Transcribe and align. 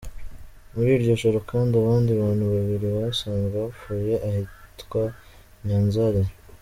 Muri 0.73 0.89
iryo 0.97 1.13
joro 1.21 1.39
kandi 1.51 1.73
abandi 1.81 2.11
bantu 2.21 2.43
babiri 2.53 2.87
basanzwe 2.97 3.55
bapfuye 3.63 4.13
ahitwa 4.27 5.01
Nyanzale. 5.65 6.21